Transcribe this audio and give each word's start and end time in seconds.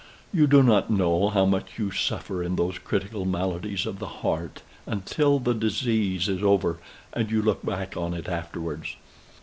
You 0.33 0.47
do 0.47 0.63
not 0.63 0.89
know 0.89 1.29
how 1.29 1.45
much 1.45 1.77
you 1.77 1.91
suffer 1.91 2.41
in 2.41 2.55
those 2.55 2.79
critical 2.79 3.23
maladies 3.23 3.85
of 3.85 3.99
the 3.99 4.07
heart, 4.25 4.63
until 4.87 5.37
the 5.37 5.53
disease 5.53 6.27
is 6.27 6.41
over 6.41 6.79
and 7.13 7.29
you 7.29 7.39
look 7.39 7.63
back 7.63 7.95
on 7.95 8.15
it 8.15 8.27
afterwards. 8.27 8.95